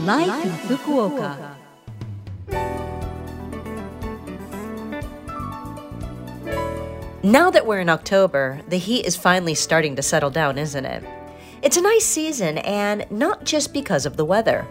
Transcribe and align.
Life, 0.00 0.44
in. 0.44 0.76
Fukuoka. 0.76 1.54
Now 7.22 7.50
that 7.50 7.64
we're 7.64 7.78
in 7.78 7.88
October, 7.88 8.60
the 8.68 8.76
heat 8.76 9.06
is 9.06 9.16
finally 9.16 9.54
starting 9.54 9.94
to 9.96 10.02
settle 10.02 10.30
down, 10.30 10.58
isn't 10.58 10.84
it? 10.84 11.02
It's 11.62 11.76
a 11.76 11.80
nice 11.80 12.04
season, 12.04 12.58
and 12.58 13.06
not 13.10 13.44
just 13.44 13.72
because 13.72 14.04
of 14.04 14.16
the 14.16 14.24
weather. 14.24 14.66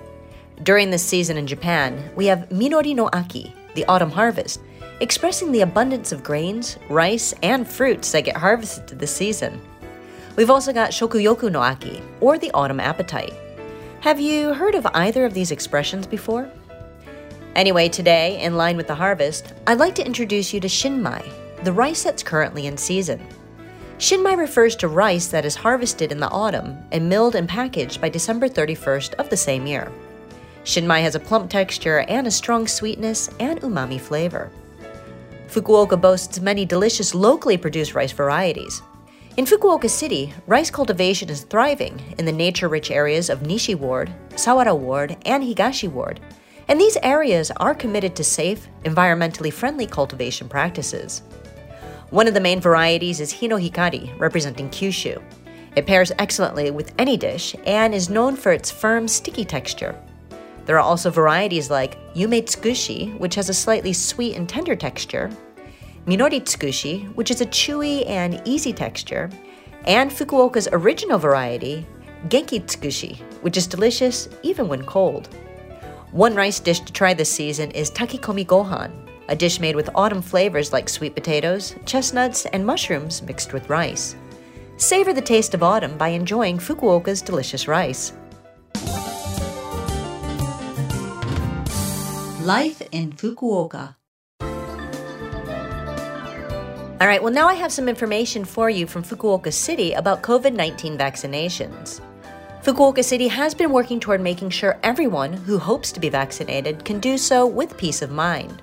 During 0.61 0.91
this 0.91 1.05
season 1.05 1.37
in 1.37 1.47
Japan, 1.47 2.11
we 2.15 2.25
have 2.27 2.49
Minori 2.49 2.93
no 2.93 3.09
Aki, 3.13 3.53
the 3.75 3.85
autumn 3.85 4.11
harvest, 4.11 4.59
expressing 4.99 5.51
the 5.51 5.61
abundance 5.61 6.11
of 6.11 6.21
grains, 6.21 6.77
rice, 6.89 7.33
and 7.41 7.67
fruits 7.67 8.11
that 8.11 8.25
get 8.25 8.37
harvested 8.37 8.99
this 8.99 9.15
season. 9.15 9.59
We've 10.35 10.51
also 10.51 10.73
got 10.73 10.91
Shokuyoku 10.91 11.49
no 11.49 11.61
Aki, 11.61 12.03
or 12.19 12.37
the 12.37 12.51
autumn 12.51 12.79
appetite. 12.79 13.33
Have 14.03 14.19
you 14.19 14.53
heard 14.53 14.75
of 14.75 14.85
either 14.93 15.23
of 15.23 15.33
these 15.33 15.51
expressions 15.51 16.05
before? 16.05 16.51
Anyway, 17.55 17.87
today, 17.87 18.41
in 18.41 18.57
line 18.57 18.75
with 18.75 18.87
the 18.87 18.95
harvest, 18.95 19.53
I'd 19.65 19.79
like 19.79 19.95
to 19.95 20.05
introduce 20.05 20.53
you 20.53 20.59
to 20.59 20.67
Shinmai, 20.67 21.23
the 21.63 21.71
rice 21.71 22.03
that's 22.03 22.21
currently 22.21 22.67
in 22.67 22.75
season. 22.75 23.25
Shinmai 23.99 24.37
refers 24.37 24.75
to 24.75 24.89
rice 24.89 25.27
that 25.27 25.45
is 25.45 25.55
harvested 25.55 26.11
in 26.11 26.19
the 26.19 26.29
autumn 26.31 26.77
and 26.91 27.07
milled 27.07 27.35
and 27.35 27.47
packaged 27.47 28.01
by 28.01 28.09
December 28.09 28.49
31st 28.49 29.13
of 29.13 29.29
the 29.29 29.37
same 29.37 29.65
year. 29.65 29.89
Shinmai 30.65 31.01
has 31.01 31.15
a 31.15 31.19
plump 31.21 31.49
texture 31.49 31.99
and 32.09 32.27
a 32.27 32.31
strong 32.31 32.67
sweetness 32.67 33.29
and 33.39 33.61
umami 33.61 34.01
flavor. 34.01 34.51
Fukuoka 35.47 35.95
boasts 35.95 36.41
many 36.41 36.65
delicious 36.65 37.15
locally 37.15 37.55
produced 37.55 37.95
rice 37.95 38.11
varieties. 38.11 38.81
In 39.35 39.45
Fukuoka 39.45 39.89
City, 39.89 40.31
rice 40.45 40.69
cultivation 40.69 41.27
is 41.27 41.41
thriving 41.41 41.99
in 42.19 42.25
the 42.25 42.31
nature 42.31 42.69
rich 42.69 42.91
areas 42.91 43.31
of 43.31 43.39
Nishi 43.39 43.73
Ward, 43.73 44.13
Sawara 44.35 44.77
Ward, 44.77 45.17
and 45.25 45.43
Higashi 45.43 45.89
Ward, 45.89 46.19
and 46.67 46.79
these 46.79 46.97
areas 47.01 47.49
are 47.57 47.73
committed 47.73 48.15
to 48.15 48.23
safe, 48.23 48.67
environmentally 48.83 49.51
friendly 49.51 49.87
cultivation 49.87 50.47
practices. 50.47 51.23
One 52.11 52.27
of 52.27 52.35
the 52.35 52.39
main 52.39 52.61
varieties 52.61 53.19
is 53.19 53.33
Hino 53.33 53.59
Hikari, 53.59 54.15
representing 54.19 54.69
Kyushu. 54.69 55.19
It 55.75 55.87
pairs 55.87 56.11
excellently 56.19 56.69
with 56.69 56.93
any 56.99 57.17
dish 57.17 57.55
and 57.65 57.95
is 57.95 58.11
known 58.11 58.35
for 58.35 58.51
its 58.51 58.69
firm, 58.69 59.07
sticky 59.07 59.45
texture. 59.45 59.99
There 60.65 60.75
are 60.75 60.79
also 60.79 61.09
varieties 61.09 61.71
like 61.71 61.97
Yume 62.13 62.43
Tsukushi, 62.43 63.17
which 63.17 63.33
has 63.33 63.49
a 63.49 63.53
slightly 63.55 63.93
sweet 63.93 64.35
and 64.37 64.47
tender 64.47 64.75
texture, 64.75 65.31
Minori 66.05 66.41
Tsukushi, 66.41 67.13
which 67.15 67.31
is 67.31 67.39
a 67.39 67.45
chewy 67.45 68.05
and 68.09 68.41
easy 68.43 68.73
texture, 68.73 69.29
and 69.85 70.11
Fukuoka's 70.11 70.67
original 70.73 71.17
variety, 71.17 71.85
Genki 72.27 72.61
Tsukushi, 72.61 73.19
which 73.41 73.55
is 73.55 73.67
delicious 73.67 74.27
even 74.43 74.67
when 74.67 74.83
cold. 74.83 75.29
One 76.11 76.35
rice 76.35 76.59
dish 76.59 76.81
to 76.81 76.91
try 76.91 77.13
this 77.13 77.31
season 77.31 77.71
is 77.71 77.89
Takikomi 77.89 78.45
Gohan, 78.45 78.91
a 79.29 79.35
dish 79.35 79.61
made 79.61 79.77
with 79.77 79.89
autumn 79.95 80.21
flavors 80.21 80.73
like 80.73 80.89
sweet 80.89 81.15
potatoes, 81.15 81.73
chestnuts, 81.85 82.45
and 82.47 82.65
mushrooms 82.65 83.21
mixed 83.21 83.53
with 83.53 83.69
rice. 83.69 84.17
Savor 84.75 85.13
the 85.13 85.21
taste 85.21 85.53
of 85.53 85.63
autumn 85.63 85.97
by 85.97 86.09
enjoying 86.09 86.57
Fukuoka's 86.57 87.21
delicious 87.21 87.65
rice. 87.67 88.11
Life 92.43 92.81
in 92.91 93.13
Fukuoka. 93.13 93.95
All 97.03 97.09
right, 97.09 97.21
well, 97.21 97.33
now 97.33 97.49
I 97.49 97.55
have 97.55 97.73
some 97.73 97.89
information 97.89 98.45
for 98.45 98.69
you 98.69 98.87
from 98.87 99.03
Fukuoka 99.03 99.51
City 99.51 99.91
about 99.91 100.23
COVID 100.23 100.53
19 100.53 100.97
vaccinations. 100.97 101.99
Fukuoka 102.61 103.03
City 103.03 103.27
has 103.27 103.53
been 103.53 103.73
working 103.73 103.99
toward 103.99 104.21
making 104.21 104.51
sure 104.51 104.79
everyone 104.83 105.33
who 105.33 105.57
hopes 105.59 105.91
to 105.91 105.99
be 105.99 106.07
vaccinated 106.07 106.85
can 106.85 107.01
do 107.01 107.17
so 107.17 107.45
with 107.45 107.75
peace 107.75 108.01
of 108.01 108.09
mind. 108.09 108.61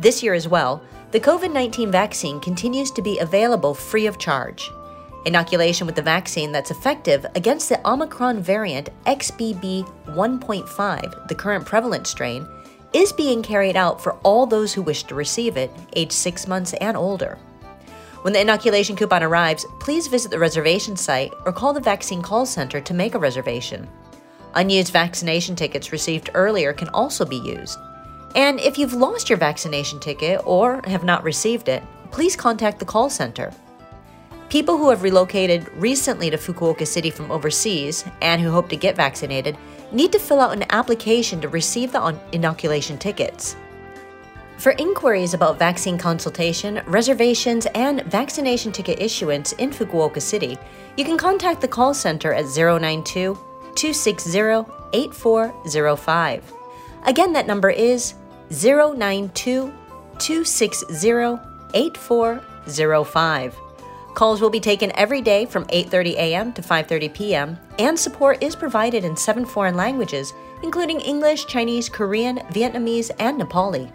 This 0.00 0.24
year 0.24 0.34
as 0.34 0.48
well, 0.48 0.82
the 1.12 1.20
COVID 1.20 1.52
19 1.52 1.92
vaccine 1.92 2.40
continues 2.40 2.90
to 2.90 3.00
be 3.00 3.20
available 3.20 3.74
free 3.74 4.08
of 4.08 4.18
charge. 4.18 4.68
Inoculation 5.24 5.86
with 5.86 5.94
the 5.94 6.02
vaccine 6.02 6.50
that's 6.50 6.72
effective 6.72 7.24
against 7.36 7.68
the 7.68 7.88
Omicron 7.88 8.40
variant 8.40 8.88
XBB 9.06 9.88
1.5, 10.06 11.28
the 11.28 11.34
current 11.36 11.64
prevalent 11.64 12.08
strain, 12.08 12.44
is 12.92 13.12
being 13.12 13.40
carried 13.40 13.76
out 13.76 14.02
for 14.02 14.14
all 14.24 14.46
those 14.46 14.74
who 14.74 14.82
wish 14.82 15.04
to 15.04 15.14
receive 15.14 15.56
it, 15.56 15.70
age 15.92 16.10
six 16.10 16.48
months 16.48 16.72
and 16.74 16.96
older. 16.96 17.38
When 18.22 18.32
the 18.32 18.40
inoculation 18.40 18.94
coupon 18.94 19.24
arrives, 19.24 19.66
please 19.80 20.06
visit 20.06 20.30
the 20.30 20.38
reservation 20.38 20.96
site 20.96 21.34
or 21.44 21.52
call 21.52 21.72
the 21.72 21.80
vaccine 21.80 22.22
call 22.22 22.46
center 22.46 22.80
to 22.80 22.94
make 22.94 23.16
a 23.16 23.18
reservation. 23.18 23.88
Unused 24.54 24.92
vaccination 24.92 25.56
tickets 25.56 25.90
received 25.90 26.30
earlier 26.34 26.72
can 26.72 26.88
also 26.90 27.24
be 27.24 27.38
used. 27.38 27.78
And 28.36 28.60
if 28.60 28.78
you've 28.78 28.92
lost 28.92 29.28
your 29.28 29.38
vaccination 29.38 29.98
ticket 29.98 30.40
or 30.44 30.80
have 30.84 31.02
not 31.02 31.24
received 31.24 31.68
it, 31.68 31.82
please 32.12 32.36
contact 32.36 32.78
the 32.78 32.84
call 32.84 33.10
center. 33.10 33.52
People 34.50 34.76
who 34.78 34.90
have 34.90 35.02
relocated 35.02 35.68
recently 35.74 36.30
to 36.30 36.36
Fukuoka 36.36 36.86
City 36.86 37.10
from 37.10 37.32
overseas 37.32 38.04
and 38.20 38.40
who 38.40 38.52
hope 38.52 38.68
to 38.68 38.76
get 38.76 38.94
vaccinated 38.94 39.56
need 39.90 40.12
to 40.12 40.20
fill 40.20 40.40
out 40.40 40.52
an 40.52 40.64
application 40.70 41.40
to 41.40 41.48
receive 41.48 41.90
the 41.90 42.16
inoculation 42.30 42.98
tickets. 42.98 43.56
For 44.62 44.76
inquiries 44.78 45.34
about 45.34 45.58
vaccine 45.58 45.98
consultation, 45.98 46.82
reservations, 46.86 47.66
and 47.74 48.04
vaccination 48.04 48.70
ticket 48.70 49.02
issuance 49.02 49.50
in 49.54 49.70
Fukuoka 49.70 50.22
City, 50.22 50.56
you 50.96 51.04
can 51.04 51.18
contact 51.18 51.60
the 51.60 51.66
call 51.66 51.92
center 51.92 52.32
at 52.32 52.44
092 52.44 53.36
260 53.74 54.64
8405. 54.92 56.52
Again, 57.04 57.32
that 57.32 57.48
number 57.48 57.70
is 57.70 58.14
092 58.50 59.72
260 60.20 61.08
8405. 61.74 63.56
Calls 64.14 64.40
will 64.40 64.48
be 64.48 64.60
taken 64.60 64.92
every 64.94 65.20
day 65.22 65.44
from 65.44 65.64
8:30 65.64 66.12
a.m. 66.14 66.52
to 66.52 66.62
5:30 66.62 67.12
p.m., 67.12 67.58
and 67.80 67.98
support 67.98 68.40
is 68.40 68.54
provided 68.54 69.04
in 69.04 69.16
seven 69.16 69.44
foreign 69.44 69.74
languages, 69.74 70.32
including 70.62 71.00
English, 71.00 71.46
Chinese, 71.46 71.88
Korean, 71.88 72.38
Vietnamese, 72.52 73.10
and 73.18 73.40
Nepali. 73.40 73.90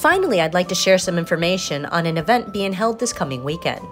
Finally, 0.00 0.40
I'd 0.40 0.54
like 0.54 0.68
to 0.68 0.74
share 0.74 0.96
some 0.96 1.18
information 1.18 1.84
on 1.84 2.06
an 2.06 2.16
event 2.16 2.54
being 2.54 2.72
held 2.72 2.98
this 2.98 3.12
coming 3.12 3.44
weekend. 3.44 3.86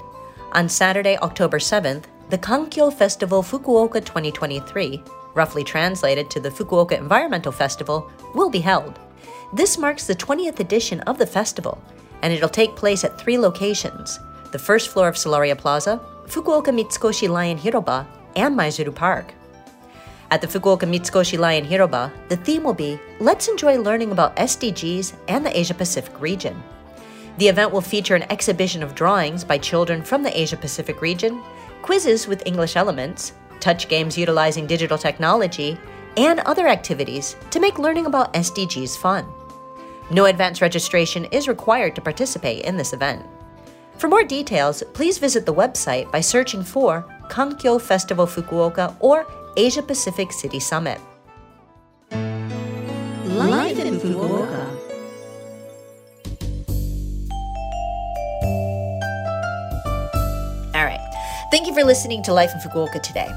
On 0.52 0.66
Saturday, 0.66 1.18
October 1.18 1.58
7th, 1.58 2.04
the 2.30 2.38
Kankyo 2.38 2.90
Festival 2.90 3.42
Fukuoka 3.42 4.02
2023, 4.02 5.02
roughly 5.34 5.62
translated 5.62 6.30
to 6.30 6.40
the 6.40 6.48
Fukuoka 6.48 6.92
Environmental 6.92 7.52
Festival, 7.52 8.10
will 8.34 8.48
be 8.48 8.58
held. 8.58 8.98
This 9.52 9.76
marks 9.76 10.06
the 10.06 10.14
20th 10.14 10.60
edition 10.60 11.00
of 11.00 11.18
the 11.18 11.26
festival 11.26 11.78
and 12.22 12.32
it'll 12.32 12.48
take 12.48 12.74
place 12.74 13.04
at 13.04 13.20
three 13.20 13.36
locations 13.36 14.18
the 14.52 14.58
first 14.58 14.88
floor 14.88 15.08
of 15.08 15.14
Solaria 15.14 15.58
Plaza, 15.58 16.00
Fukuoka 16.24 16.72
Mitsukoshi 16.72 17.28
Lion 17.28 17.58
Hiroba, 17.58 18.06
and 18.34 18.58
Maizuru 18.58 18.94
Park. 18.94 19.34
At 20.30 20.42
the 20.42 20.46
Fukuoka 20.46 20.86
Mitsukoshi 20.86 21.38
Lion 21.38 21.64
Hiroba, 21.64 22.12
the 22.28 22.36
theme 22.36 22.62
will 22.62 22.74
be 22.74 23.00
Let's 23.18 23.48
enjoy 23.48 23.78
learning 23.78 24.12
about 24.12 24.36
SDGs 24.36 25.14
and 25.26 25.44
the 25.44 25.58
Asia 25.58 25.72
Pacific 25.72 26.20
region. 26.20 26.62
The 27.38 27.48
event 27.48 27.72
will 27.72 27.80
feature 27.80 28.14
an 28.14 28.30
exhibition 28.30 28.82
of 28.82 28.94
drawings 28.94 29.42
by 29.42 29.56
children 29.56 30.02
from 30.02 30.22
the 30.22 30.38
Asia 30.38 30.56
Pacific 30.56 31.00
region, 31.00 31.40
quizzes 31.80 32.26
with 32.26 32.46
English 32.46 32.76
elements, 32.76 33.32
touch 33.58 33.88
games 33.88 34.18
utilizing 34.18 34.66
digital 34.66 34.98
technology, 34.98 35.78
and 36.18 36.40
other 36.40 36.68
activities 36.68 37.36
to 37.50 37.60
make 37.60 37.78
learning 37.78 38.04
about 38.04 38.34
SDGs 38.34 38.98
fun. 38.98 39.24
No 40.10 40.26
advance 40.26 40.60
registration 40.60 41.24
is 41.26 41.48
required 41.48 41.94
to 41.94 42.02
participate 42.02 42.64
in 42.64 42.76
this 42.76 42.92
event. 42.92 43.24
For 43.96 44.08
more 44.08 44.24
details, 44.24 44.82
please 44.92 45.18
visit 45.18 45.46
the 45.46 45.54
website 45.54 46.10
by 46.12 46.20
searching 46.20 46.62
for 46.62 47.06
Kankyo 47.30 47.80
Festival 47.80 48.26
Fukuoka 48.26 48.94
or 49.00 49.26
Asia 49.58 49.82
Pacific 49.82 50.30
City 50.30 50.60
Summit. 50.60 51.00
Life 52.12 53.76
in 53.80 53.98
Fukuoka. 53.98 54.64
All 60.76 60.84
right. 60.84 61.00
Thank 61.50 61.66
you 61.66 61.74
for 61.74 61.82
listening 61.82 62.22
to 62.22 62.32
Life 62.32 62.52
in 62.54 62.60
Fukuoka 62.60 63.02
today. 63.02 63.28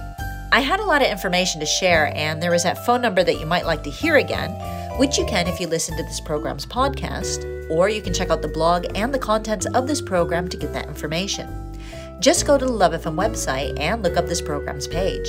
I 0.51 0.59
had 0.59 0.79
a 0.79 0.85
lot 0.85 1.01
of 1.01 1.07
information 1.07 1.59
to 1.59 1.65
share, 1.65 2.15
and 2.15 2.39
there 2.39 2.53
is 2.53 2.61
that 2.63 2.85
phone 2.85 3.01
number 3.01 3.23
that 3.23 3.39
you 3.39 3.47
might 3.47 3.65
like 3.65 3.81
to 3.85 3.89
hear 3.89 4.17
again, 4.17 4.51
which 4.99 5.17
you 5.17 5.25
can 5.25 5.47
if 5.47 5.59
you 5.59 5.65
listen 5.65 5.97
to 5.97 6.03
this 6.03 6.19
program's 6.19 6.67
podcast, 6.67 7.47
or 7.71 7.89
you 7.89 7.99
can 7.99 8.13
check 8.13 8.29
out 8.29 8.43
the 8.43 8.47
blog 8.47 8.85
and 8.93 9.11
the 9.11 9.17
contents 9.17 9.65
of 9.73 9.87
this 9.87 10.03
program 10.03 10.47
to 10.49 10.57
get 10.57 10.71
that 10.73 10.87
information. 10.87 11.49
Just 12.19 12.45
go 12.45 12.59
to 12.59 12.65
the 12.65 12.71
Love 12.71 12.91
FM 12.91 13.15
website 13.15 13.79
and 13.79 14.03
look 14.03 14.17
up 14.17 14.27
this 14.27 14.41
program's 14.41 14.87
page. 14.87 15.27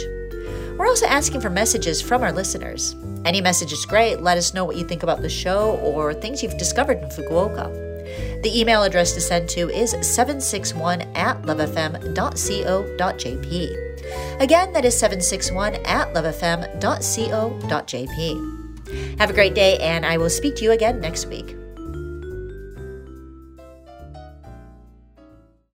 We're 0.77 0.89
also 0.89 1.07
asking 1.07 1.41
for 1.41 1.51
messages 1.51 2.01
from 2.03 2.23
our 2.23 2.33
listeners. 2.33 2.97
Any 3.25 3.41
message 3.41 3.73
is 3.73 3.87
great. 3.87 4.21
Let 4.21 4.37
us 4.39 4.53
know 4.55 4.65
what 4.65 4.77
you 4.77 4.85
think 4.85 5.03
about 5.03 5.23
the 5.23 5.29
show 5.29 5.77
or 5.77 6.13
things 6.13 6.43
you've 6.43 6.59
discovered 6.59 6.99
in 6.99 7.09
Fukuoka. 7.09 7.71
The 8.43 8.61
email 8.61 8.83
address 8.83 9.13
to 9.13 9.21
send 9.21 9.49
to 9.51 9.71
is 9.71 9.91
761 9.93 11.03
at 11.15 11.41
lovefm.co.jp. 11.43 12.03
Again, 14.41 14.73
that 14.73 14.85
is 14.85 14.99
761 14.99 15.77
at 15.85 16.13
lovefm.co.jp. 16.13 16.79
Have 19.19 19.31
a 19.31 19.35
great 19.35 19.55
day, 19.55 19.79
and 19.79 20.05
I 20.05 20.19
will 20.19 20.29
speak 20.29 20.57
to 20.57 20.65
you 20.65 20.73
again 20.73 21.01
next 21.01 21.27
week. 21.27 21.57